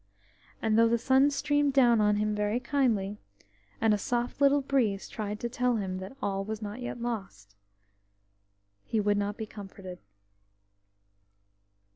[0.63, 3.19] And though the sun streamed down on him very kindly,
[3.79, 7.55] and a soft little breeze tried to tell him that all was not yet lost,
[8.83, 9.99] he would not be comforted.